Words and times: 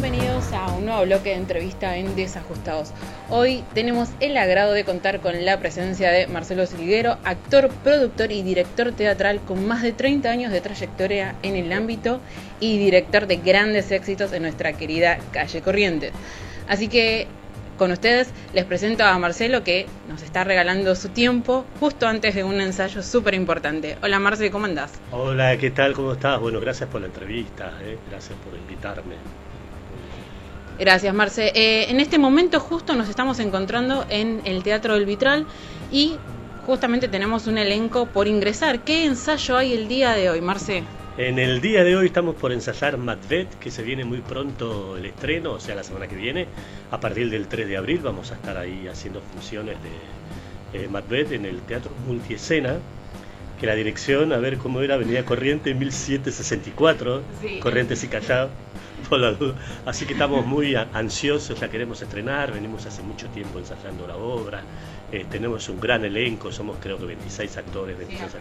bienvenidos 0.00 0.50
a 0.54 0.72
un 0.72 0.86
nuevo 0.86 1.02
bloque 1.02 1.28
de 1.28 1.34
entrevista 1.34 1.94
en 1.98 2.16
Desajustados. 2.16 2.90
Hoy 3.28 3.62
tenemos 3.74 4.08
el 4.20 4.34
agrado 4.38 4.72
de 4.72 4.84
contar 4.84 5.20
con 5.20 5.44
la 5.44 5.58
presencia 5.58 6.10
de 6.10 6.26
Marcelo 6.26 6.64
Silguero, 6.64 7.18
actor, 7.22 7.68
productor 7.84 8.32
y 8.32 8.42
director 8.42 8.92
teatral 8.92 9.40
con 9.40 9.66
más 9.66 9.82
de 9.82 9.92
30 9.92 10.30
años 10.30 10.52
de 10.52 10.62
trayectoria 10.62 11.34
en 11.42 11.54
el 11.54 11.70
ámbito 11.70 12.20
y 12.60 12.78
director 12.78 13.26
de 13.26 13.36
grandes 13.36 13.90
éxitos 13.90 14.32
en 14.32 14.40
nuestra 14.40 14.72
querida 14.72 15.18
calle 15.32 15.60
Corrientes. 15.60 16.12
Así 16.66 16.88
que 16.88 17.26
con 17.76 17.90
ustedes 17.90 18.32
les 18.54 18.64
presento 18.64 19.04
a 19.04 19.18
Marcelo 19.18 19.64
que 19.64 19.84
nos 20.08 20.22
está 20.22 20.44
regalando 20.44 20.94
su 20.94 21.10
tiempo 21.10 21.66
justo 21.78 22.08
antes 22.08 22.34
de 22.34 22.42
un 22.42 22.58
ensayo 22.62 23.02
súper 23.02 23.34
importante. 23.34 23.98
Hola 24.02 24.18
Marcelo, 24.18 24.50
¿cómo 24.50 24.64
andás? 24.64 24.98
Hola, 25.12 25.58
¿qué 25.58 25.70
tal? 25.70 25.92
¿Cómo 25.92 26.12
estás? 26.14 26.40
Bueno, 26.40 26.58
gracias 26.58 26.88
por 26.88 27.02
la 27.02 27.08
entrevista, 27.08 27.74
¿eh? 27.82 27.98
gracias 28.08 28.38
por 28.38 28.58
invitarme. 28.58 29.16
Gracias, 30.80 31.12
Marce. 31.12 31.52
Eh, 31.54 31.90
en 31.90 32.00
este 32.00 32.18
momento 32.18 32.58
justo 32.58 32.96
nos 32.96 33.10
estamos 33.10 33.38
encontrando 33.38 34.06
en 34.08 34.40
el 34.46 34.62
Teatro 34.62 34.94
del 34.94 35.04
Vitral 35.04 35.44
y 35.92 36.16
justamente 36.64 37.06
tenemos 37.06 37.46
un 37.46 37.58
elenco 37.58 38.06
por 38.06 38.26
ingresar. 38.26 38.80
¿Qué 38.80 39.04
ensayo 39.04 39.58
hay 39.58 39.74
el 39.74 39.88
día 39.88 40.12
de 40.12 40.30
hoy, 40.30 40.40
Marce? 40.40 40.82
En 41.18 41.38
el 41.38 41.60
día 41.60 41.84
de 41.84 41.96
hoy 41.96 42.06
estamos 42.06 42.34
por 42.34 42.50
ensayar 42.50 42.96
Macbeth, 42.96 43.58
que 43.58 43.70
se 43.70 43.82
viene 43.82 44.06
muy 44.06 44.22
pronto 44.22 44.96
el 44.96 45.04
estreno, 45.04 45.52
o 45.52 45.60
sea, 45.60 45.74
la 45.74 45.82
semana 45.82 46.08
que 46.08 46.16
viene. 46.16 46.46
A 46.90 46.98
partir 46.98 47.28
del 47.28 47.46
3 47.46 47.68
de 47.68 47.76
abril 47.76 48.00
vamos 48.02 48.32
a 48.32 48.36
estar 48.36 48.56
ahí 48.56 48.88
haciendo 48.88 49.20
funciones 49.34 49.76
de 49.82 50.84
eh, 50.84 50.88
Macbeth 50.88 51.32
en 51.32 51.44
el 51.44 51.60
Teatro 51.60 51.92
Multiescena, 52.06 52.78
que 53.60 53.66
la 53.66 53.74
dirección, 53.74 54.32
a 54.32 54.38
ver 54.38 54.56
cómo 54.56 54.80
era, 54.80 54.94
Avenida 54.94 55.26
Corriente 55.26 55.74
1764, 55.74 57.22
Corrientes 57.60 58.02
y 58.02 58.08
Callao, 58.08 58.48
la 59.18 59.32
duda. 59.32 59.54
Así 59.86 60.06
que 60.06 60.12
estamos 60.12 60.46
muy 60.46 60.74
ansiosos, 60.74 61.58
ya 61.58 61.68
queremos 61.68 62.00
estrenar, 62.02 62.52
venimos 62.52 62.86
hace 62.86 63.02
mucho 63.02 63.28
tiempo 63.28 63.58
ensayando 63.58 64.06
la 64.06 64.16
obra, 64.16 64.62
eh, 65.10 65.26
tenemos 65.28 65.68
un 65.68 65.80
gran 65.80 66.04
elenco, 66.04 66.52
somos 66.52 66.76
creo 66.80 66.98
que 66.98 67.06
26 67.06 67.56
actores, 67.56 67.98
26 67.98 68.32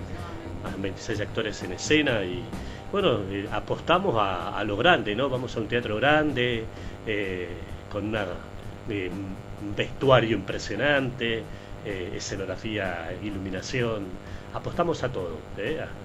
26 0.77 1.21
actores 1.21 1.63
en 1.63 1.71
escena 1.71 2.23
y 2.23 2.43
bueno, 2.91 3.19
eh, 3.31 3.47
apostamos 3.51 4.15
a, 4.17 4.63
lo 4.63 4.77
grande, 4.77 5.15
¿no? 5.15 5.29
Vamos 5.29 5.55
a 5.55 5.59
un 5.59 5.67
teatro 5.67 5.95
grande, 5.95 6.65
eh, 7.07 7.47
con 7.91 8.07
una, 8.07 8.25
un 8.89 9.75
vestuario 9.75 10.35
impresionante, 10.35 11.43
escenografía, 11.85 13.11
iluminación, 13.23 14.05
apostamos 14.53 15.01
a 15.03 15.09
todo, 15.09 15.37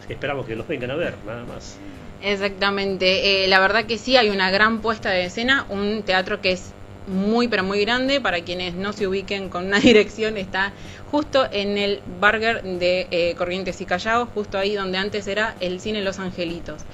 esperamos 0.08 0.46
que 0.46 0.54
nos 0.56 0.68
vengan 0.68 0.92
a 0.92 0.94
ver, 0.94 1.14
nada 1.26 1.44
más. 1.44 1.78
Exactamente, 2.24 3.46
la 3.48 3.60
verdad 3.60 3.84
que 3.84 3.98
sí, 3.98 4.16
hay 4.16 4.30
una 4.30 4.50
gran 4.50 4.80
puesta 4.80 5.10
de 5.10 5.26
escena, 5.26 5.66
un 5.68 6.02
teatro 6.04 6.40
que 6.40 6.52
es 6.52 6.72
muy 7.06 7.48
pero 7.48 7.62
muy 7.64 7.80
grande. 7.84 8.18
Para 8.20 8.40
quienes 8.40 8.74
no 8.74 8.94
se 8.94 9.06
ubiquen 9.06 9.50
con 9.50 9.66
una 9.66 9.78
dirección, 9.88 10.38
está 10.38 10.72
justo 11.10 11.46
en 11.52 11.76
el 11.76 12.00
Burger 12.20 12.62
de 12.62 13.08
eh, 13.10 13.34
Corrientes 13.36 13.80
y 13.82 13.84
Callao, 13.86 14.24
justo 14.26 14.56
ahí 14.56 14.74
donde 14.74 14.96
antes 14.96 15.26
era 15.26 15.54
el 15.60 15.80
cine 15.80 16.00
Los 16.00 16.18
Angelitos. 16.18 16.86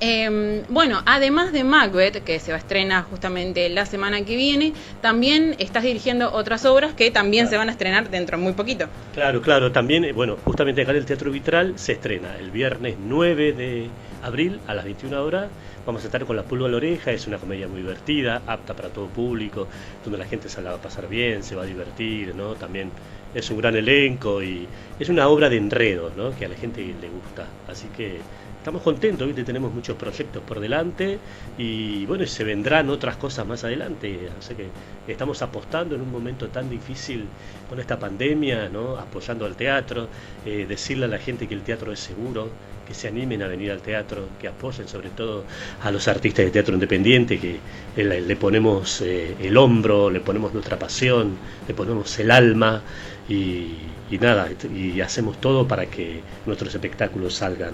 Em, 0.00 0.62
bueno, 0.68 1.02
además 1.06 1.52
de 1.52 1.64
Macbeth, 1.64 2.22
que 2.22 2.38
se 2.38 2.52
va 2.52 2.56
a 2.56 2.60
estrenar 2.60 3.04
justamente 3.04 3.68
la 3.68 3.84
semana 3.84 4.24
que 4.24 4.36
viene, 4.36 4.72
también 5.00 5.56
estás 5.58 5.82
dirigiendo 5.82 6.32
otras 6.32 6.64
obras 6.64 6.94
que 6.94 7.10
también 7.10 7.48
se 7.48 7.56
van 7.56 7.68
a 7.68 7.72
estrenar 7.72 8.08
dentro 8.08 8.38
de 8.38 8.44
muy 8.44 8.52
poquito. 8.52 8.86
Claro, 9.12 9.42
claro, 9.42 9.72
también, 9.72 10.04
eh, 10.04 10.12
bueno, 10.12 10.36
justamente 10.44 10.82
acá 10.82 10.92
en 10.92 10.98
el 10.98 11.06
Teatro 11.06 11.30
Vitral 11.32 11.78
se 11.78 11.92
estrena 11.92 12.36
el 12.38 12.50
viernes 12.50 12.96
9 13.04 13.52
de 13.52 13.88
abril 14.22 14.60
a 14.68 14.74
las 14.74 14.84
21 14.84 15.22
horas. 15.22 15.48
Vamos 15.84 16.02
a 16.02 16.06
estar 16.06 16.24
con 16.26 16.36
La 16.36 16.42
Pulga 16.42 16.66
a 16.66 16.68
la 16.68 16.76
Oreja, 16.76 17.12
es 17.12 17.26
una 17.26 17.38
comedia 17.38 17.66
muy 17.66 17.80
divertida, 17.80 18.42
apta 18.46 18.74
para 18.74 18.90
todo 18.90 19.06
público, 19.06 19.68
donde 20.04 20.18
la 20.18 20.26
gente 20.26 20.48
se 20.48 20.60
la 20.60 20.70
va 20.70 20.76
a 20.76 20.82
pasar 20.82 21.08
bien, 21.08 21.42
se 21.42 21.56
va 21.56 21.62
a 21.62 21.66
divertir, 21.66 22.34
¿no? 22.34 22.54
También 22.54 22.90
es 23.34 23.50
un 23.50 23.58
gran 23.58 23.74
elenco 23.74 24.42
y 24.42 24.68
es 24.98 25.08
una 25.08 25.28
obra 25.28 25.48
de 25.48 25.56
enredo, 25.56 26.12
¿no? 26.16 26.36
Que 26.36 26.44
a 26.44 26.48
la 26.48 26.56
gente 26.56 26.82
le 26.82 27.08
gusta. 27.08 27.46
Así 27.68 27.88
que 27.96 28.18
estamos 28.68 28.82
contentos, 28.82 29.26
¿viste? 29.26 29.44
tenemos 29.44 29.72
muchos 29.72 29.96
proyectos 29.96 30.42
por 30.42 30.60
delante 30.60 31.18
y 31.56 32.04
bueno, 32.04 32.26
se 32.26 32.44
vendrán 32.44 32.90
otras 32.90 33.16
cosas 33.16 33.46
más 33.46 33.64
adelante. 33.64 34.28
Así 34.38 34.54
que 34.54 34.68
estamos 35.10 35.40
apostando 35.40 35.94
en 35.94 36.02
un 36.02 36.12
momento 36.12 36.48
tan 36.48 36.68
difícil 36.68 37.24
con 37.66 37.80
esta 37.80 37.98
pandemia, 37.98 38.68
¿no? 38.68 38.98
apoyando 38.98 39.46
al 39.46 39.56
teatro, 39.56 40.08
eh, 40.44 40.66
decirle 40.68 41.06
a 41.06 41.08
la 41.08 41.18
gente 41.18 41.48
que 41.48 41.54
el 41.54 41.62
teatro 41.62 41.92
es 41.92 42.00
seguro, 42.00 42.50
que 42.86 42.92
se 42.92 43.08
animen 43.08 43.42
a 43.42 43.46
venir 43.46 43.70
al 43.72 43.80
teatro, 43.80 44.28
que 44.38 44.48
apoyen 44.48 44.86
sobre 44.86 45.08
todo 45.08 45.44
a 45.82 45.90
los 45.90 46.06
artistas 46.06 46.44
de 46.44 46.50
teatro 46.50 46.74
independiente, 46.74 47.38
que 47.38 47.60
le, 47.96 48.36
ponemos 48.36 49.00
eh, 49.00 49.34
el 49.40 49.56
hombro, 49.56 50.10
le 50.10 50.20
ponemos 50.20 50.52
nuestra 50.52 50.78
pasión, 50.78 51.38
le 51.66 51.72
ponemos 51.72 52.18
el 52.18 52.30
alma 52.30 52.82
y, 53.30 53.78
nada, 54.20 54.50
y 54.74 55.00
hacemos 55.00 55.40
todo 55.40 55.66
para 55.66 55.86
que 55.86 56.20
nuestros 56.44 56.74
espectáculos 56.74 57.32
salgan 57.32 57.72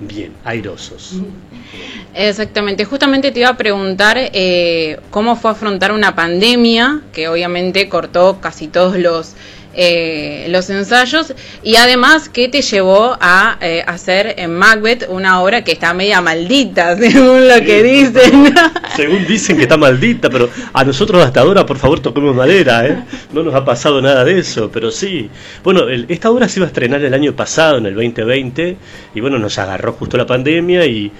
bien, 0.00 0.32
airosos. 0.44 1.14
Exactamente, 2.14 2.84
justamente 2.84 3.32
te 3.32 3.40
iba 3.40 3.50
a 3.50 3.56
preguntar 3.56 4.16
eh, 4.18 5.00
cómo 5.10 5.36
fue 5.36 5.50
afrontar 5.50 5.92
una 5.92 6.14
pandemia 6.14 7.02
que 7.12 7.28
obviamente 7.28 7.88
cortó 7.88 8.40
casi 8.40 8.68
todos 8.68 8.98
los 8.98 9.34
eh, 9.76 10.46
los 10.48 10.70
ensayos 10.70 11.34
y 11.62 11.76
además 11.76 12.28
que 12.28 12.48
te 12.48 12.62
llevó 12.62 13.16
a 13.20 13.58
eh, 13.60 13.84
hacer 13.86 14.34
en 14.38 14.54
Macbeth 14.54 15.06
una 15.08 15.42
obra 15.42 15.64
que 15.64 15.72
está 15.72 15.92
media 15.92 16.20
maldita, 16.20 16.96
según 16.98 17.46
lo 17.46 17.60
que 17.62 17.82
dicen. 17.82 18.54
Según 18.96 19.26
dicen 19.26 19.56
que 19.58 19.64
está 19.64 19.76
maldita, 19.76 20.30
pero 20.30 20.48
a 20.72 20.82
nosotros 20.82 21.22
hasta 21.22 21.40
ahora, 21.40 21.66
por 21.66 21.76
favor, 21.76 22.00
toquemos 22.00 22.34
madera, 22.34 22.86
¿eh? 22.86 23.04
No 23.34 23.42
nos 23.42 23.54
ha 23.54 23.62
pasado 23.62 24.00
nada 24.00 24.24
de 24.24 24.38
eso, 24.38 24.70
pero 24.72 24.90
sí. 24.90 25.28
Bueno, 25.62 25.86
esta 26.08 26.30
obra 26.30 26.48
se 26.48 26.60
iba 26.60 26.66
a 26.66 26.68
estrenar 26.68 27.04
el 27.04 27.12
año 27.12 27.34
pasado, 27.34 27.76
en 27.76 27.84
el 27.84 27.94
2020, 27.94 28.76
y 29.14 29.20
bueno, 29.20 29.38
nos 29.38 29.58
agarró 29.58 29.92
justo 29.92 30.16
la 30.16 30.24
pandemia 30.24 30.86
y, 30.86 31.12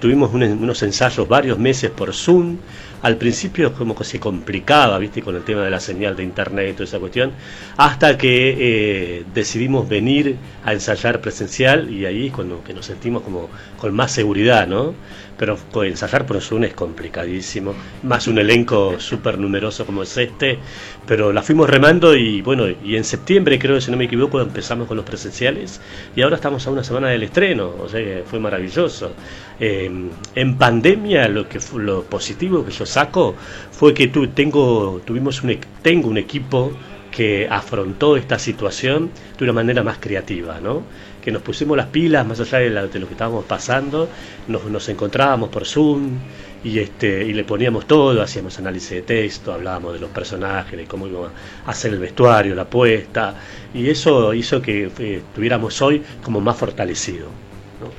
tuvimos 0.00 0.32
unos 0.32 0.82
ensayos 0.82 1.28
varios 1.28 1.58
meses 1.58 1.90
por 1.90 2.14
Zoom 2.14 2.56
al 3.02 3.16
principio 3.16 3.72
como 3.72 3.94
que 3.94 4.04
se 4.04 4.18
complicaba, 4.18 4.98
viste, 4.98 5.22
con 5.22 5.36
el 5.36 5.42
tema 5.42 5.62
de 5.62 5.70
la 5.70 5.80
señal 5.80 6.16
de 6.16 6.22
internet 6.22 6.70
y 6.70 6.72
toda 6.72 6.84
esa 6.84 6.98
cuestión, 6.98 7.32
hasta 7.76 8.16
que 8.16 8.56
eh, 8.58 9.24
decidimos 9.34 9.88
venir 9.88 10.36
a 10.64 10.72
ensayar 10.72 11.20
presencial 11.20 11.90
y 11.90 12.06
ahí 12.06 12.30
cuando 12.30 12.62
que 12.64 12.74
nos 12.74 12.86
sentimos 12.86 13.22
como 13.22 13.48
con 13.78 13.94
más 13.94 14.12
seguridad, 14.12 14.66
¿no? 14.66 14.94
Pero 15.36 15.58
ensayar 15.82 16.26
Zoom 16.40 16.64
es 16.64 16.74
complicadísimo, 16.74 17.74
más 18.02 18.28
un 18.28 18.38
elenco 18.38 18.98
súper 19.00 19.38
numeroso 19.38 19.84
como 19.84 20.02
es 20.02 20.16
este, 20.16 20.58
pero 21.06 21.32
la 21.32 21.42
fuimos 21.42 21.68
remando 21.68 22.14
y 22.14 22.40
bueno, 22.42 22.66
y 22.68 22.96
en 22.96 23.04
septiembre 23.04 23.58
creo, 23.58 23.80
si 23.80 23.90
no 23.90 23.96
me 23.96 24.04
equivoco, 24.04 24.40
empezamos 24.40 24.86
con 24.86 24.96
los 24.96 25.06
presenciales. 25.06 25.80
Y 26.14 26.22
ahora 26.22 26.36
estamos 26.36 26.66
a 26.66 26.70
una 26.70 26.84
semana 26.84 27.08
del 27.08 27.22
estreno, 27.22 27.72
o 27.80 27.88
sea 27.88 28.00
que 28.00 28.22
fue 28.24 28.38
maravilloso. 28.38 29.12
Eh, 29.58 29.90
en 30.34 30.58
pandemia 30.58 31.28
lo 31.28 31.48
que 31.48 31.58
lo 31.76 32.04
positivo 32.04 32.64
que 32.64 32.72
yo 32.72 32.86
saco 32.86 33.34
fue 33.70 33.94
que 33.94 34.08
tu, 34.08 34.28
tengo, 34.28 35.00
tuvimos 35.04 35.42
un, 35.42 35.58
tengo 35.82 36.08
un 36.08 36.18
equipo 36.18 36.72
que 37.14 37.46
afrontó 37.48 38.16
esta 38.16 38.40
situación 38.40 39.10
de 39.38 39.44
una 39.44 39.52
manera 39.52 39.84
más 39.84 39.98
creativa, 39.98 40.58
¿no? 40.60 40.82
que 41.24 41.30
nos 41.30 41.42
pusimos 41.42 41.76
las 41.76 41.86
pilas 41.86 42.26
más 42.26 42.38
allá 42.40 42.58
de, 42.58 42.70
lo 42.70 42.90
que 42.90 43.14
estábamos 43.14 43.46
pasando, 43.46 44.10
nos, 44.46 44.88
encontrábamos 44.90 45.48
por 45.48 45.64
Zoom 45.64 46.18
y, 46.62 46.80
este, 46.80 47.24
y 47.24 47.32
le 47.32 47.44
poníamos 47.44 47.86
todo, 47.86 48.20
hacíamos 48.20 48.58
análisis 48.58 48.90
de 48.90 49.02
texto, 49.02 49.52
hablábamos 49.52 49.94
de 49.94 50.00
los 50.00 50.10
personajes, 50.10 50.76
de 50.76 50.84
cómo 50.84 51.06
íbamos 51.06 51.30
a 51.64 51.70
hacer 51.70 51.94
el 51.94 52.00
vestuario, 52.00 52.54
la 52.54 52.62
apuesta, 52.62 53.36
y 53.72 53.88
eso 53.88 54.34
hizo 54.34 54.60
que 54.60 54.90
eh, 54.98 55.22
estuviéramos 55.26 55.80
hoy 55.80 56.02
como 56.22 56.42
más 56.42 56.58
fortalecidos. 56.58 57.28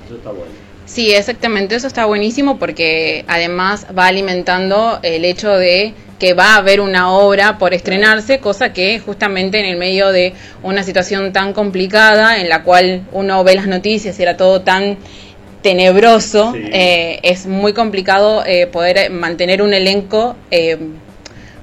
Eso 0.06 0.18
está 0.18 0.30
bueno. 0.30 0.52
Sí, 0.86 1.12
exactamente, 1.12 1.74
eso 1.74 1.88
está 1.88 2.06
buenísimo 2.06 2.60
porque 2.60 3.26
además 3.28 3.88
va 3.98 4.06
alimentando 4.06 5.00
el 5.02 5.26
hecho 5.26 5.50
de 5.50 5.96
que 6.20 6.34
va 6.34 6.54
a 6.54 6.58
haber 6.58 6.80
una 6.80 7.12
obra 7.12 7.58
por 7.58 7.74
estrenarse, 7.74 8.40
cosa 8.40 8.72
que 8.74 9.00
justamente 9.00 9.60
en 9.60 9.66
el 9.66 9.78
medio 9.78 10.12
de 10.12 10.34
una 10.64 10.84
situación 10.84 11.34
tan 11.34 11.54
complicada 11.54 12.40
en 12.40 12.50
la 12.50 12.64
cual 12.64 13.04
uno 13.12 13.44
ve 13.44 13.56
las 13.56 13.68
noticias 13.68 14.18
y 14.20 14.24
era 14.24 14.38
todo 14.38 14.62
tan 14.62 14.98
tenebroso, 15.66 16.54
eh, 16.56 17.20
es 17.24 17.48
muy 17.48 17.74
complicado 17.74 18.46
eh, 18.46 18.68
poder 18.68 19.10
mantener 19.10 19.64
un 19.64 19.74
elenco 19.74 20.36
eh, 20.52 20.78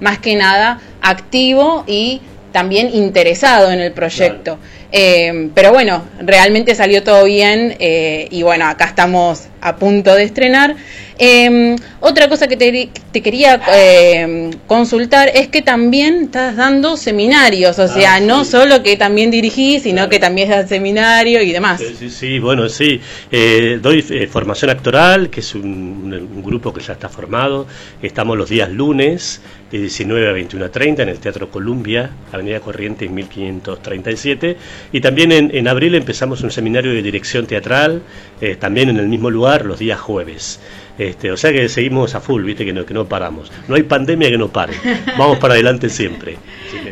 más 0.01 0.19
que 0.19 0.35
nada 0.35 0.81
activo 1.01 1.85
y 1.87 2.21
también 2.51 2.91
interesado 2.93 3.71
en 3.71 3.79
el 3.79 3.93
proyecto. 3.93 4.59
Pero 4.91 5.73
bueno, 5.73 6.03
realmente 6.19 6.75
salió 6.75 7.05
todo 7.05 7.25
bien 7.25 7.77
y 7.79 8.43
bueno, 8.43 8.67
acá 8.67 8.87
estamos 8.87 9.45
a 9.61 9.77
punto 9.77 10.15
de 10.17 10.25
estrenar. 10.25 10.75
Em, 11.25 11.77
otra 12.01 12.29
cosa 12.29 12.49
que 12.49 12.57
te, 12.57 13.23
quería 13.23 13.61
em, 13.73 14.51
consultar 14.67 15.31
es 15.33 15.47
que 15.47 15.63
también 15.63 16.25
estás 16.25 16.57
dando 16.57 16.97
seminarios, 16.97 17.79
o 17.79 17.87
sea, 17.87 18.17
ah, 18.17 18.21
no 18.21 18.45
solo 18.45 18.83
que 18.83 18.97
también 18.97 19.31
dirigís, 19.31 19.85
sino 19.85 20.09
que 20.09 20.19
también 20.19 20.51
das 20.51 20.69
seminario 20.69 21.41
y 21.41 21.53
demás. 21.53 21.81
Sí, 21.97 22.11
sí, 22.11 22.41
bueno, 22.41 22.69
sí. 22.69 23.01
Eh, 23.31 23.79
doy 23.81 24.05
eh, 24.11 24.27
formación 24.27 24.73
actoral, 24.73 25.31
que 25.31 25.39
es 25.39 25.55
un, 25.55 26.43
grupo 26.43 26.75
que 26.75 26.81
ya 26.81 26.95
está 26.95 27.09
formado. 27.09 27.69
Estamos 28.03 28.37
los 28.37 28.49
días 28.49 28.69
lunes 28.71 29.41
de 29.73 29.79
19 29.79 30.29
a 30.29 30.33
21 30.33 30.67
a 30.67 30.69
30 30.69 31.03
en 31.03 31.09
el 31.09 31.19
Teatro 31.19 31.51
Columbia, 31.51 32.11
Avenida 32.31 32.61
Corriente 32.61 33.09
1537. 33.09 34.57
Y 34.93 35.01
también 35.01 35.33
en, 35.33 35.69
abril 35.69 35.95
empezamos 35.95 36.43
un 36.43 36.51
seminario 36.51 36.93
de 36.93 37.03
dirección 37.03 37.47
teatral, 37.47 38.03
eh, 38.41 38.57
también 38.57 38.91
en 38.91 38.99
el 38.99 39.09
mismo 39.09 39.31
lugar, 39.31 39.65
los 39.65 39.79
días 39.79 39.99
jueves. 39.99 40.61
Este, 40.99 41.33
o 41.33 41.39
sea 41.39 41.53
que 41.53 41.71
seguimos 41.71 42.15
a 42.15 42.21
full, 42.21 42.45
viste, 42.45 42.67
que 42.67 42.73
no, 42.73 42.85
que 42.85 42.93
no 42.93 43.07
paramos. 43.07 43.51
No 43.67 43.77
hay 43.77 43.83
pandemia 43.83 44.29
que 44.29 44.37
no 44.37 44.49
pare. 44.49 44.75
Vamos 45.19 45.39
para 45.39 45.55
adelante 45.55 45.89
siempre. 45.89 46.37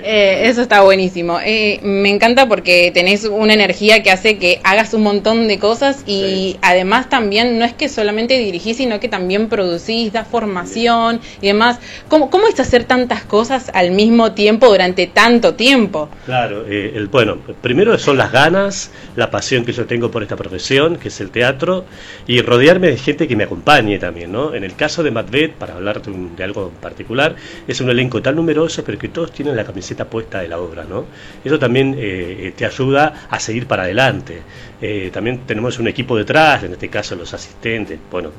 Eh, 0.03 0.43
eso 0.45 0.63
está 0.63 0.81
buenísimo. 0.81 1.39
Eh, 1.45 1.81
me 1.83 2.09
encanta 2.09 2.49
porque 2.49 2.91
tenés 2.95 3.25
una 3.25 3.53
energía 3.53 4.03
que 4.03 4.11
hace 4.11 4.39
que 4.39 4.61
hagas 4.65 4.95
un 4.95 5.03
montón 5.03 5.49
de 5.49 5.59
cosas 5.59 6.03
y 6.07 6.57
además 6.63 7.11
también 7.11 7.59
no 7.59 7.65
es 7.65 7.75
que 7.75 7.89
solamente 7.89 8.39
dirigís, 8.39 8.79
sino 8.79 9.01
que 9.01 9.09
también 9.09 9.49
producís, 9.49 10.13
das 10.13 10.27
formación 10.27 11.21
y 11.43 11.49
demás. 11.49 11.79
¿Cómo, 12.09 12.31
cómo 12.31 12.49
es 12.49 12.59
hacer 12.71 12.85
tantas 12.85 13.25
cosas 13.25 13.69
al 13.75 13.91
mismo 13.91 14.31
tiempo 14.31 14.69
durante 14.69 15.09
tanto 15.09 15.55
tiempo? 15.55 16.09
Claro, 16.25 16.65
eh, 16.69 16.93
el, 16.95 17.09
bueno, 17.09 17.39
primero 17.61 17.99
son 17.99 18.17
las 18.17 18.31
ganas, 18.31 18.93
la 19.17 19.29
pasión 19.29 19.65
que 19.65 19.73
yo 19.73 19.87
tengo 19.87 20.09
por 20.09 20.23
esta 20.23 20.37
profesión, 20.37 20.95
que 20.95 21.09
es 21.09 21.21
el 21.21 21.31
teatro, 21.31 21.85
y 22.29 22.41
rodearme 22.43 22.87
de 22.87 22.97
gente 22.97 23.27
que 23.27 23.35
me 23.35 23.43
acompañe 23.43 23.99
también, 23.99 24.31
¿no? 24.31 24.55
En 24.55 24.63
el 24.63 24.77
caso 24.77 25.03
de 25.03 25.11
Macbeth, 25.11 25.55
para 25.55 25.75
hablar 25.75 26.01
de, 26.01 26.45
algo 26.45 26.71
particular, 26.81 27.35
es 27.67 27.81
un 27.81 27.91
elenco 27.91 28.23
tan 28.23 28.37
numeroso, 28.37 28.85
pero 28.85 28.97
que 28.97 29.09
todos 29.09 29.33
tienen 29.33 29.57
la 29.57 29.65
camiseta 29.65 30.05
puesta 30.05 30.41
de 30.41 30.47
la 30.47 30.61
obra, 30.61 30.85
¿no? 30.85 31.07
Eso 31.45 31.59
también 31.59 31.95
eh, 31.99 32.37
eh, 32.39 32.53
te 32.57 32.67
ayuda 32.67 33.27
a 33.29 33.41
seguir 33.41 33.67
para 33.67 33.83
adelante. 33.83 34.43
Eh, 34.81 35.11
también 35.13 35.41
tenemos 35.41 35.77
un 35.81 35.89
equipo 35.89 36.17
detrás, 36.17 36.63
en 36.63 36.73
este 36.75 36.89
caso 36.89 37.17
los 37.17 37.35
asistentes, 37.35 37.99
bueno, 38.13 38.31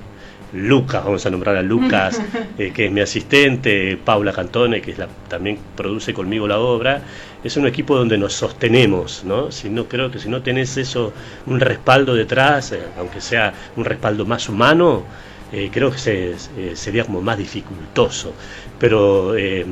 Lucas, 0.53 1.03
vamos 1.03 1.25
a 1.25 1.30
nombrar 1.30 1.56
a 1.56 1.62
Lucas, 1.62 2.21
que 2.57 2.86
es 2.86 2.92
mi 2.92 3.01
asistente, 3.01 3.98
Paula 3.98 4.33
Cantone, 4.33 4.81
que 4.81 4.92
es 4.92 4.98
la, 4.98 5.07
también 5.27 5.57
produce 5.75 6.13
conmigo 6.13 6.48
la 6.48 6.59
obra. 6.59 7.01
Es 7.44 7.57
un 7.57 7.65
equipo 7.65 7.95
donde 7.95 8.18
nos 8.18 8.33
sostenemos, 8.33 9.24
¿no? 9.25 9.51
Si 9.51 9.69
no 9.69 9.86
creo 9.86 10.12
que 10.12 10.19
si 10.19 10.30
no 10.30 10.42
tenés 10.42 10.77
eso, 10.77 11.13
un 11.48 11.59
respaldo 11.59 12.13
detrás, 12.13 12.75
aunque 12.98 13.21
sea 13.21 13.53
un 13.75 13.86
respaldo 13.86 14.25
más 14.25 14.48
humano, 14.50 15.06
eh, 15.53 15.69
creo 15.71 15.92
que 15.92 15.98
se, 15.98 16.31
eh, 16.31 16.75
sería 16.75 17.04
como 17.04 17.21
más 17.21 17.38
dificultoso. 17.38 18.33
Pero 18.80 19.36
eh, 19.36 19.65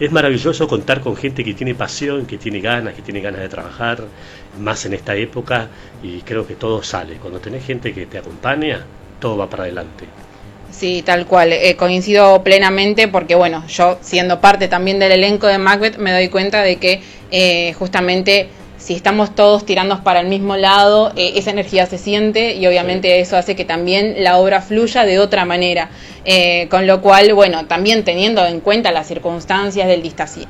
es 0.00 0.10
maravilloso 0.12 0.66
contar 0.66 1.00
con 1.00 1.16
gente 1.16 1.44
que 1.44 1.54
tiene 1.54 1.74
pasión, 1.74 2.26
que 2.26 2.38
tiene 2.38 2.60
ganas, 2.60 2.94
que 2.94 3.02
tiene 3.02 3.20
ganas 3.20 3.40
de 3.40 3.48
trabajar, 3.48 4.04
más 4.60 4.84
en 4.86 4.94
esta 4.94 5.14
época, 5.16 5.68
y 6.02 6.22
creo 6.22 6.46
que 6.46 6.54
todo 6.54 6.82
sale. 6.82 7.16
Cuando 7.16 7.40
tenés 7.40 7.64
gente 7.64 7.92
que 7.92 8.06
te 8.06 8.18
acompaña, 8.18 8.84
todo 9.18 9.36
va 9.36 9.48
para 9.48 9.64
adelante. 9.64 10.04
Sí, 10.70 11.02
tal 11.04 11.26
cual. 11.26 11.52
coincido 11.76 12.42
plenamente 12.42 13.08
porque, 13.08 13.34
bueno, 13.34 13.66
yo 13.66 13.98
siendo 14.00 14.40
parte 14.40 14.68
también 14.68 14.98
del 14.98 15.12
elenco 15.12 15.46
de 15.46 15.58
Macbeth, 15.58 15.96
me 15.98 16.12
doy 16.12 16.28
cuenta 16.28 16.62
de 16.62 16.76
que 16.76 17.74
justamente 17.76 18.48
si 18.78 18.94
estamos 18.94 19.34
todos 19.34 19.66
tirando 19.66 20.02
para 20.04 20.20
el 20.20 20.28
mismo 20.28 20.56
lado, 20.56 21.12
eh, 21.16 21.32
esa 21.34 21.50
energía 21.50 21.86
se 21.86 21.98
siente 21.98 22.54
y 22.54 22.66
obviamente 22.66 23.20
eso 23.20 23.36
hace 23.36 23.56
que 23.56 23.64
también 23.64 24.22
la 24.22 24.38
obra 24.38 24.62
fluya 24.62 25.04
de 25.04 25.18
otra 25.18 25.44
manera. 25.44 25.90
Eh, 26.30 26.68
con 26.68 26.86
lo 26.86 27.00
cual, 27.00 27.32
bueno, 27.32 27.64
también 27.64 28.04
teniendo 28.04 28.44
en 28.44 28.60
cuenta 28.60 28.92
las 28.92 29.08
circunstancias 29.08 29.88
del 29.88 30.02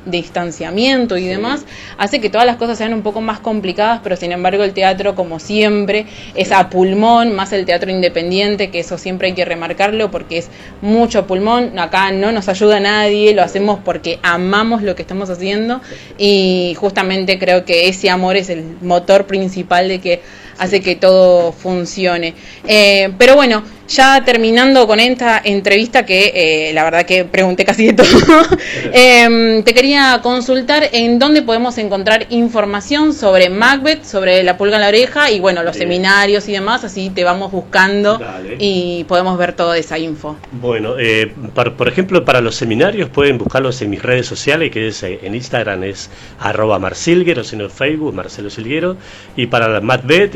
distanciamiento 0.07 1.17
y 1.17 1.25
demás, 1.25 1.65
hace 1.99 2.21
que 2.21 2.31
todas 2.31 2.49
las 2.49 2.57
cosas 2.57 2.79
sean 2.79 2.95
un 2.95 3.03
poco 3.03 3.21
más 3.21 3.39
complicadas, 3.39 4.01
pero 4.03 4.17
sin 4.17 4.33
embargo 4.33 4.65
el 4.65 4.73
teatro, 4.73 5.15
como 5.15 5.39
siempre, 5.39 6.07
es 6.35 6.51
a 6.51 6.69
pulmón, 6.69 7.33
más 7.33 7.53
el 7.53 7.65
teatro 7.65 7.93
independiente, 7.93 8.73
que 8.73 8.81
eso 8.81 8.99
siempre 8.99 9.29
hay 9.29 9.35
que 9.35 9.45
remarcarlo 9.45 10.11
porque 10.11 10.39
es 10.39 10.51
mucho 10.83 11.29
pulmón, 11.29 11.79
acá 11.79 12.11
no 12.11 12.33
nos 12.33 12.49
ayuda 12.49 12.81
nadie, 12.81 13.33
lo 13.33 13.43
hacemos 13.45 13.79
porque 13.85 14.19
amamos 14.25 14.83
lo 14.83 14.97
que 14.97 15.03
estamos 15.03 15.31
haciendo 15.31 15.81
y 16.19 16.75
justamente 16.77 17.39
creo 17.39 17.65
que 17.65 17.89
ese 17.89 18.11
amor 18.11 18.35
es 18.35 18.51
el 18.51 18.65
motor 18.81 19.27
principal 19.27 19.87
de 19.87 20.01
que 20.01 20.23
hace 20.59 20.81
que 20.81 20.97
todo 20.97 21.53
funcione. 21.53 22.35
Eh, 22.67 23.11
pero 23.19 23.35
bueno, 23.37 23.63
ya 23.89 24.23
terminando 24.25 24.87
con 24.87 25.01
esta 25.01 25.41
entrevista 25.43 26.05
que 26.05 26.33
eh, 26.35 26.73
la 26.75 26.85
verdad 26.85 27.07
que 27.07 27.25
pregunté 27.25 27.65
casi 27.65 27.87
de 27.87 27.93
todo, 27.95 28.07
em, 28.93 29.63
te 29.63 29.73
quería 29.73 30.21
consultar 30.23 30.89
en 30.93 31.19
dónde 31.19 31.43
podemos 31.43 31.79
encontrar 31.79 32.27
información 32.31 33.15
sobre 33.15 33.49
Macbeth, 33.49 34.05
sobre 34.05 34.43
la 34.43 34.59
pulga 34.59 34.77
en 34.77 34.83
la 34.83 34.89
oreja 34.89 35.31
y 35.31 35.41
bueno, 35.41 35.63
los 35.63 35.77
seminarios 35.77 36.49
y 36.49 36.53
demás, 36.53 36.85
así 36.85 37.11
te 37.11 37.25
vamos 37.25 37.51
buscando 37.51 38.21
y 38.59 39.05
podemos 39.05 39.39
ver 39.39 39.55
toda 39.55 39.79
esa 39.79 39.99
info. 39.99 40.37
Bueno, 40.53 40.99
eh, 40.99 41.33
por 41.55 41.89
ejemplo, 41.89 42.25
para 42.25 42.41
los 42.41 42.57
seminarios 42.57 43.09
pueden 43.09 43.39
buscarlos 43.39 43.81
en 43.81 43.91
mis 43.91 44.03
redes 44.03 44.27
sociales, 44.27 44.71
que 44.71 44.89
es 44.89 45.03
en 45.03 45.35
Instagram 45.35 45.85
es 45.85 46.11
arroba 46.41 46.79
marsilguero, 46.79 47.43
sino 47.43 47.65
en 47.65 47.71
Facebook 47.71 48.15
Marcelo 48.15 48.51
Silguero, 48.51 48.97
y 49.37 49.47
para 49.47 49.81
Macbeth 49.81 50.35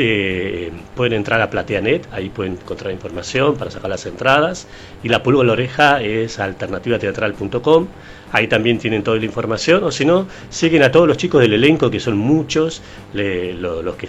pueden 0.94 1.12
entrar 1.12 1.41
a 1.41 1.50
Plateanet, 1.50 2.09
ahí 2.12 2.29
pueden 2.29 2.55
encontrar 2.55 2.93
información 2.93 3.56
para 3.56 3.70
sacar 3.70 3.91
las 3.91 4.06
entradas. 4.06 4.67
Y 5.03 5.09
la 5.09 5.23
pulga 5.23 5.41
en 5.43 5.47
la 5.49 5.53
oreja 5.55 6.03
es 6.03 6.38
alternativateatral.com, 6.38 7.87
ahí 8.32 8.49
también 8.49 8.79
tienen 8.79 9.03
toda 9.03 9.19
la 9.19 9.25
información. 9.25 9.85
O 9.85 9.91
si 9.91 10.05
no, 10.05 10.26
siguen 10.50 10.82
a 10.82 10.91
todos 10.91 11.06
los 11.06 11.17
chicos 11.17 11.41
del 11.41 11.53
elenco, 11.53 11.91
que 11.91 12.00
son 12.00 12.17
muchos, 12.17 12.82
los 13.12 13.97
que 13.97 14.09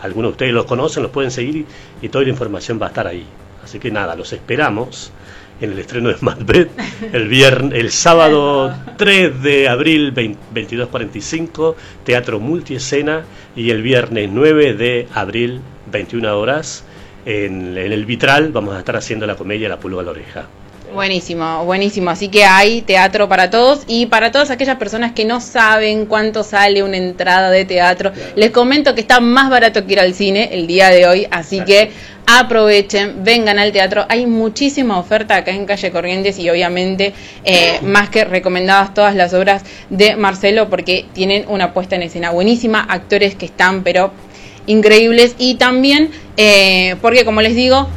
algunos 0.00 0.30
de 0.30 0.32
ustedes 0.32 0.52
los 0.52 0.66
conocen, 0.66 1.02
los 1.02 1.12
pueden 1.12 1.30
seguir 1.30 1.66
y, 2.02 2.08
toda 2.08 2.24
la 2.24 2.30
información 2.30 2.78
va 2.80 2.86
a 2.86 2.88
estar 2.88 3.06
ahí. 3.06 3.26
Así 3.62 3.78
que 3.78 3.90
nada, 3.90 4.16
los 4.16 4.32
esperamos 4.32 5.12
en 5.60 5.72
el 5.72 5.78
estreno 5.78 6.08
de 6.08 6.16
Macbeth 6.20 6.70
el 7.12 7.28
viernes, 7.28 7.78
el 7.78 7.90
sábado 7.90 8.74
3 8.96 9.42
de 9.42 9.68
abril 9.68 10.14
22.45, 10.14 11.74
Teatro 12.04 12.40
Multiescena, 12.40 13.24
y 13.56 13.70
el 13.70 13.82
viernes 13.82 14.28
9 14.32 14.74
de 14.74 15.08
abril 15.14 15.60
21 15.90 16.38
horas 16.38 16.84
en, 17.26 17.76
el 17.76 18.06
vitral 18.06 18.52
vamos 18.52 18.74
a 18.74 18.78
estar 18.78 18.96
haciendo 18.96 19.26
la 19.26 19.34
comedia 19.34 19.68
La 19.68 19.78
pulga 19.78 20.00
a 20.00 20.04
la 20.04 20.10
oreja. 20.12 20.46
Buenísimo, 20.94 21.66
buenísimo. 21.66 22.08
Así 22.08 22.28
que 22.28 22.44
hay 22.44 22.80
teatro 22.80 23.28
para 23.28 23.50
todos 23.50 23.82
y 23.86 24.06
para 24.06 24.32
todas 24.32 24.50
aquellas 24.50 24.78
personas 24.78 25.12
que 25.12 25.26
no 25.26 25.40
saben 25.40 26.06
cuánto 26.06 26.42
sale 26.42 26.82
una 26.82 26.96
entrada 26.96 27.50
de 27.50 27.66
teatro, 27.66 28.12
les 28.36 28.50
comento 28.50 28.94
que 28.94 29.02
está 29.02 29.20
más 29.20 29.50
barato 29.50 29.86
que 29.86 29.92
ir 29.92 30.00
al 30.00 30.14
cine 30.14 30.48
el 30.52 30.66
día 30.66 30.88
de 30.88 31.06
hoy, 31.06 31.26
así 31.30 31.60
que 31.60 31.90
aprovechen, 32.28 33.24
vengan 33.24 33.58
al 33.58 33.72
teatro. 33.72 34.04
Hay 34.10 34.26
muchísima 34.26 34.98
oferta 34.98 35.36
acá 35.36 35.50
en 35.50 35.64
Calle 35.64 35.90
Corrientes 35.90 36.38
y 36.38 36.50
obviamente 36.50 37.14
eh, 37.44 37.80
más 37.82 38.10
que 38.10 38.24
recomendadas 38.24 38.92
todas 38.92 39.14
las 39.14 39.32
obras 39.32 39.62
de 39.88 40.14
Marcelo 40.14 40.68
porque 40.68 41.06
tienen 41.14 41.46
una 41.48 41.72
puesta 41.72 41.96
en 41.96 42.02
escena 42.02 42.30
buenísima, 42.30 42.80
actores 42.80 43.34
que 43.34 43.46
están 43.46 43.82
pero 43.82 44.12
increíbles 44.66 45.36
y 45.38 45.54
también 45.54 46.10
eh, 46.36 46.96
porque 47.00 47.24
como 47.24 47.40
les 47.40 47.54
digo, 47.54 47.88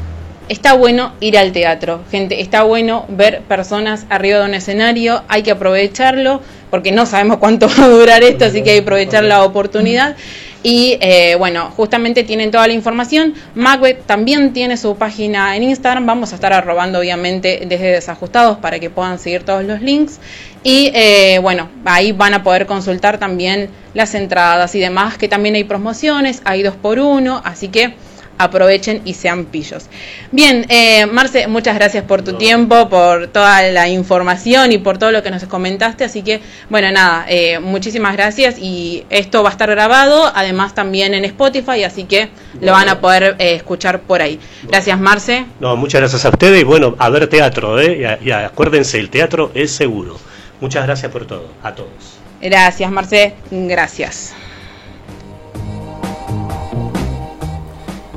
está 0.47 0.73
bueno 0.73 1.13
ir 1.19 1.37
al 1.37 1.51
teatro, 1.51 2.01
gente, 2.09 2.39
está 2.39 2.63
bueno 2.63 3.05
ver 3.09 3.41
personas 3.41 4.05
arriba 4.09 4.39
de 4.39 4.45
un 4.45 4.53
escenario, 4.53 5.23
hay 5.27 5.43
que 5.43 5.51
aprovecharlo 5.51 6.41
porque 6.69 6.93
no 6.93 7.05
sabemos 7.05 7.37
cuánto 7.37 7.67
va 7.79 7.83
a 7.83 7.89
durar 7.89 8.23
esto, 8.23 8.45
así 8.45 8.63
que 8.63 8.71
hay 8.71 8.75
que 8.77 8.83
aprovechar 8.83 9.25
la 9.25 9.43
oportunidad. 9.43 10.15
Y 10.63 10.97
eh, 11.01 11.35
bueno, 11.39 11.71
justamente 11.75 12.23
tienen 12.23 12.51
toda 12.51 12.67
la 12.67 12.73
información. 12.73 13.33
Macbeth 13.55 14.05
también 14.05 14.53
tiene 14.53 14.77
su 14.77 14.95
página 14.95 15.55
en 15.55 15.63
Instagram. 15.63 16.05
Vamos 16.05 16.31
a 16.31 16.35
estar 16.35 16.53
arrobando 16.53 16.99
obviamente 16.99 17.63
desde 17.65 17.91
desajustados 17.91 18.57
para 18.57 18.79
que 18.79 18.89
puedan 18.89 19.17
seguir 19.17 19.43
todos 19.43 19.63
los 19.63 19.81
links. 19.81 20.19
Y 20.63 20.91
eh, 20.93 21.39
bueno, 21.41 21.69
ahí 21.85 22.11
van 22.11 22.35
a 22.35 22.43
poder 22.43 22.67
consultar 22.67 23.17
también 23.17 23.69
las 23.95 24.13
entradas 24.13 24.75
y 24.75 24.79
demás, 24.79 25.17
que 25.17 25.27
también 25.27 25.55
hay 25.55 25.63
promociones, 25.63 26.41
hay 26.45 26.61
dos 26.61 26.75
por 26.75 26.99
uno, 26.99 27.41
así 27.43 27.67
que 27.67 27.95
aprovechen 28.43 29.01
y 29.05 29.13
sean 29.13 29.45
pillos. 29.45 29.85
Bien, 30.31 30.65
eh, 30.69 31.05
Marce, 31.05 31.47
muchas 31.47 31.75
gracias 31.75 32.03
por 32.03 32.21
tu 32.21 32.33
tiempo, 32.33 32.89
por 32.89 33.27
toda 33.27 33.61
la 33.63 33.87
información 33.89 34.71
y 34.71 34.77
por 34.77 34.97
todo 34.97 35.11
lo 35.11 35.23
que 35.23 35.31
nos 35.31 35.43
comentaste. 35.45 36.03
Así 36.03 36.23
que, 36.23 36.41
bueno, 36.69 36.91
nada, 36.91 37.25
eh, 37.27 37.59
muchísimas 37.59 38.13
gracias 38.13 38.57
y 38.59 39.05
esto 39.09 39.43
va 39.43 39.49
a 39.49 39.51
estar 39.51 39.69
grabado, 39.69 40.31
además 40.33 40.73
también 40.73 41.13
en 41.13 41.25
Spotify, 41.25 41.83
así 41.83 42.03
que 42.05 42.29
lo 42.59 42.71
van 42.71 42.89
a 42.89 42.99
poder 42.99 43.35
eh, 43.39 43.55
escuchar 43.55 44.01
por 44.01 44.21
ahí. 44.21 44.39
Gracias, 44.63 44.99
Marce. 44.99 45.45
No, 45.59 45.75
muchas 45.75 46.01
gracias 46.01 46.25
a 46.25 46.29
ustedes 46.29 46.61
y 46.61 46.63
bueno, 46.63 46.95
a 46.97 47.09
ver 47.09 47.27
teatro, 47.27 47.79
¿eh? 47.79 48.19
y, 48.21 48.31
acuérdense, 48.31 48.99
el 48.99 49.09
teatro 49.09 49.51
es 49.53 49.71
seguro. 49.71 50.19
Muchas 50.59 50.85
gracias 50.85 51.11
por 51.11 51.25
todo, 51.25 51.47
a 51.63 51.73
todos. 51.73 52.19
Gracias, 52.41 52.91
Marce, 52.91 53.33
gracias. 53.51 54.33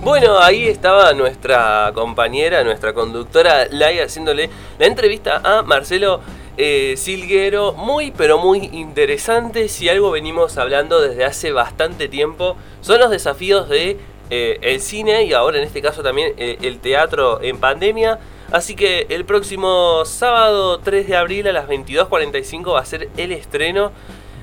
Bueno, 0.05 0.39
ahí 0.39 0.67
estaba 0.67 1.15
nuestra 1.15 1.91
compañera, 1.95 2.63
nuestra 2.63 2.93
conductora 2.93 3.67
Lai 3.71 4.01
haciéndole 4.01 4.51
la 4.79 4.85
entrevista 4.85 5.41
a 5.43 5.63
Marcelo 5.63 6.21
eh, 6.59 6.93
Silguero. 6.99 7.73
Muy, 7.73 8.11
pero 8.11 8.37
muy 8.37 8.69
interesante. 8.75 9.67
Si 9.71 9.89
algo 9.89 10.11
venimos 10.11 10.59
hablando 10.59 11.01
desde 11.01 11.25
hace 11.25 11.53
bastante 11.53 12.07
tiempo, 12.09 12.55
son 12.83 13.01
los 13.01 13.11
desafíos 13.11 13.71
de 13.71 13.97
eh, 14.29 14.59
el 14.61 14.83
cine 14.83 15.25
y 15.25 15.33
ahora 15.33 15.57
en 15.57 15.65
este 15.65 15.81
caso 15.81 16.03
también 16.03 16.35
eh, 16.37 16.59
el 16.61 16.81
teatro 16.81 17.41
en 17.41 17.57
pandemia. 17.57 18.19
Así 18.53 18.77
que 18.77 19.07
el 19.09 19.25
próximo 19.25 20.05
sábado 20.05 20.81
3 20.81 21.09
de 21.09 21.17
abril 21.17 21.49
a 21.49 21.53
las 21.53 21.67
22.45 21.67 22.75
va 22.75 22.81
a 22.81 22.85
ser 22.85 23.09
el 23.17 23.33
estreno. 23.33 23.91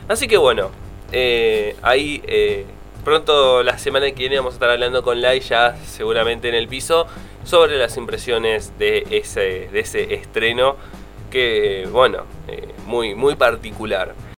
Así 0.08 0.28
que 0.28 0.38
bueno, 0.38 0.72
ahí 1.84 2.24
Pronto 3.04 3.64
la 3.64 3.80
semana 3.80 4.06
que 4.12 4.16
viene 4.16 4.38
vamos 4.38 4.54
a 4.54 4.56
estar 4.58 4.70
hablando 4.70 5.02
con 5.02 5.22
Lai 5.22 5.40
ya 5.40 5.76
seguramente 5.86 6.50
en 6.50 6.56
el 6.56 6.68
piso 6.68 7.08
sobre 7.44 7.78
las 7.80 7.98
impresiones 7.98 8.78
de 8.78 9.08
ese, 9.10 9.70
de 9.72 9.80
ese 9.80 10.14
estreno 10.14 10.76
que 11.32 11.88
bueno, 11.92 12.26
eh, 12.48 12.68
muy, 12.86 13.16
muy 13.16 13.36
particular. 13.36 14.14